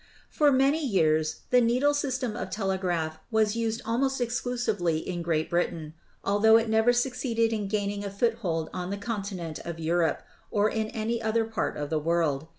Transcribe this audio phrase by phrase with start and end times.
[0.31, 5.93] For many years the needle system of telegraph was used almost exclusively in Great Britain,
[6.25, 10.71] altho it never succeeded in gaining a foothold on the continent of Eu rope or
[10.71, 12.47] in any other part of the world.